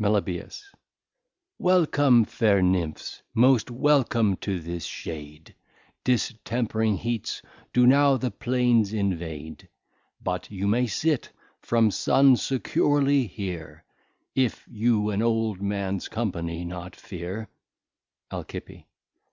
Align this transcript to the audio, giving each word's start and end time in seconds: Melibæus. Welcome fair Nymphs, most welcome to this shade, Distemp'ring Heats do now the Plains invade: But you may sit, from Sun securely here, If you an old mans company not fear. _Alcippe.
Melibæus. 0.00 0.60
Welcome 1.58 2.24
fair 2.24 2.62
Nymphs, 2.62 3.20
most 3.34 3.68
welcome 3.68 4.36
to 4.36 4.60
this 4.60 4.84
shade, 4.84 5.56
Distemp'ring 6.04 6.98
Heats 6.98 7.42
do 7.72 7.84
now 7.84 8.16
the 8.16 8.30
Plains 8.30 8.92
invade: 8.92 9.68
But 10.22 10.48
you 10.52 10.68
may 10.68 10.86
sit, 10.86 11.30
from 11.58 11.90
Sun 11.90 12.36
securely 12.36 13.26
here, 13.26 13.82
If 14.36 14.64
you 14.70 15.10
an 15.10 15.20
old 15.20 15.60
mans 15.60 16.06
company 16.06 16.64
not 16.64 16.94
fear. 16.94 17.48
_Alcippe. 18.30 18.84